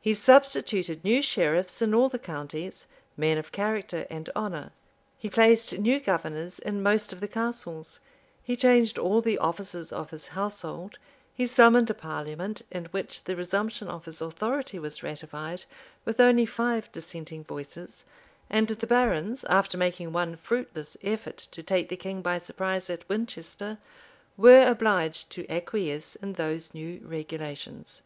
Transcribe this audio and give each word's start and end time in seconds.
He 0.00 0.14
substituted 0.14 1.02
new 1.02 1.20
sheriffs 1.20 1.82
in 1.82 1.94
all 1.94 2.08
the 2.08 2.16
counties, 2.20 2.86
men 3.16 3.38
of 3.38 3.50
character 3.50 4.06
and 4.08 4.30
honor; 4.36 4.70
he 5.18 5.28
placed 5.28 5.76
new 5.76 5.98
governors 5.98 6.60
in 6.60 6.80
most 6.80 7.12
of 7.12 7.18
the 7.20 7.26
castles; 7.26 7.98
he 8.44 8.54
changed 8.54 9.00
all 9.00 9.20
the 9.20 9.36
officers 9.36 9.90
of 9.90 10.10
his 10.10 10.28
household; 10.28 10.96
he 11.34 11.44
summoned 11.48 11.90
a 11.90 11.94
parliament, 11.94 12.62
in 12.70 12.84
which 12.92 13.24
the 13.24 13.34
resumption 13.34 13.88
of 13.88 14.04
his 14.04 14.22
authority 14.22 14.78
was 14.78 15.02
ratified, 15.02 15.64
with 16.04 16.20
only 16.20 16.46
five 16.46 16.92
dissenting 16.92 17.42
voices; 17.42 18.04
and 18.48 18.68
the 18.68 18.86
barons, 18.86 19.42
after 19.46 19.76
making 19.76 20.12
one 20.12 20.36
fruitless 20.36 20.96
effort 21.02 21.38
to 21.50 21.64
take 21.64 21.88
the 21.88 21.96
king 21.96 22.22
by 22.22 22.38
surprise 22.38 22.88
at 22.88 23.08
Winchester, 23.08 23.78
were 24.36 24.68
obliged 24.68 25.30
to 25.30 25.44
acquiesce 25.50 26.14
in 26.14 26.34
those 26.34 26.74
new 26.74 27.00
regulations. 27.02 28.02